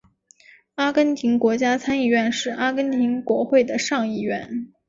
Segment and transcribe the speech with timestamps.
[0.73, 4.71] 阿根廷国家参议院是阿根廷国会的上议院。